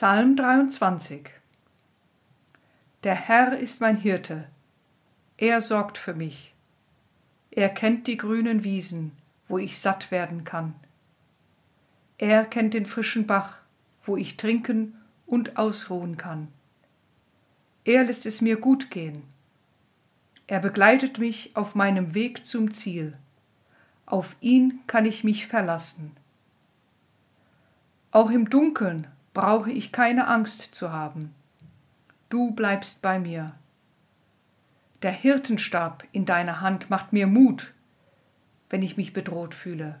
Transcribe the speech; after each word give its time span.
Psalm 0.00 0.34
23 0.34 1.28
Der 3.04 3.14
Herr 3.14 3.58
ist 3.58 3.82
mein 3.82 3.98
Hirte, 3.98 4.46
er 5.36 5.60
sorgt 5.60 5.98
für 5.98 6.14
mich. 6.14 6.54
Er 7.50 7.68
kennt 7.68 8.06
die 8.06 8.16
grünen 8.16 8.64
Wiesen, 8.64 9.12
wo 9.46 9.58
ich 9.58 9.78
satt 9.78 10.10
werden 10.10 10.44
kann. 10.44 10.74
Er 12.16 12.46
kennt 12.46 12.72
den 12.72 12.86
frischen 12.86 13.26
Bach, 13.26 13.58
wo 14.02 14.16
ich 14.16 14.38
trinken 14.38 14.96
und 15.26 15.58
ausruhen 15.58 16.16
kann. 16.16 16.48
Er 17.84 18.04
lässt 18.04 18.24
es 18.24 18.40
mir 18.40 18.56
gut 18.56 18.90
gehen. 18.90 19.22
Er 20.46 20.60
begleitet 20.60 21.18
mich 21.18 21.54
auf 21.54 21.74
meinem 21.74 22.14
Weg 22.14 22.46
zum 22.46 22.72
Ziel. 22.72 23.18
Auf 24.06 24.34
ihn 24.40 24.80
kann 24.86 25.04
ich 25.04 25.24
mich 25.24 25.46
verlassen. 25.46 26.16
Auch 28.12 28.30
im 28.30 28.48
Dunkeln 28.48 29.06
brauche 29.40 29.72
ich 29.72 29.90
keine 29.90 30.26
Angst 30.26 30.74
zu 30.74 30.92
haben. 30.92 31.34
Du 32.28 32.50
bleibst 32.50 33.00
bei 33.00 33.18
mir. 33.18 33.54
Der 35.00 35.12
Hirtenstab 35.12 36.04
in 36.12 36.26
deiner 36.26 36.60
Hand 36.60 36.90
macht 36.90 37.14
mir 37.14 37.26
Mut, 37.26 37.72
wenn 38.68 38.82
ich 38.82 38.98
mich 38.98 39.14
bedroht 39.14 39.54
fühle. 39.54 39.98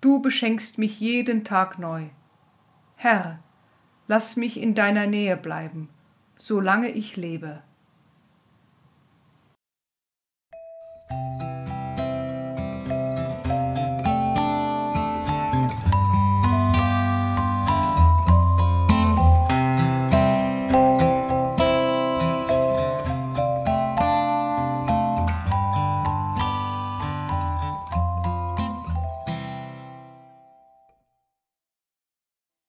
Du 0.00 0.22
beschenkst 0.22 0.78
mich 0.78 1.00
jeden 1.00 1.42
Tag 1.42 1.80
neu. 1.80 2.04
Herr, 2.94 3.40
lass 4.06 4.36
mich 4.36 4.60
in 4.60 4.76
deiner 4.76 5.08
Nähe 5.08 5.36
bleiben, 5.36 5.88
solange 6.38 6.90
ich 6.90 7.16
lebe. 7.16 7.64